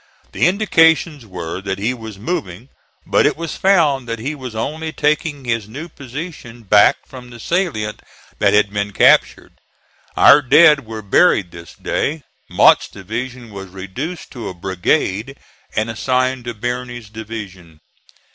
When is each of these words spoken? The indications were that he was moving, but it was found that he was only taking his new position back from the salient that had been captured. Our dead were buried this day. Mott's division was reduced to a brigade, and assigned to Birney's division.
The 0.31 0.47
indications 0.47 1.27
were 1.27 1.61
that 1.61 1.77
he 1.77 1.93
was 1.93 2.17
moving, 2.17 2.69
but 3.05 3.27
it 3.27 3.37
was 3.37 3.55
found 3.55 4.07
that 4.07 4.17
he 4.17 4.33
was 4.33 4.55
only 4.55 4.91
taking 4.91 5.45
his 5.45 5.67
new 5.69 5.87
position 5.89 6.63
back 6.63 6.97
from 7.05 7.29
the 7.29 7.39
salient 7.39 8.01
that 8.39 8.51
had 8.51 8.73
been 8.73 8.93
captured. 8.93 9.59
Our 10.17 10.41
dead 10.41 10.87
were 10.87 11.03
buried 11.03 11.51
this 11.51 11.75
day. 11.75 12.23
Mott's 12.49 12.87
division 12.87 13.51
was 13.51 13.67
reduced 13.67 14.31
to 14.31 14.49
a 14.49 14.55
brigade, 14.55 15.37
and 15.75 15.87
assigned 15.87 16.45
to 16.45 16.55
Birney's 16.55 17.09
division. 17.11 17.79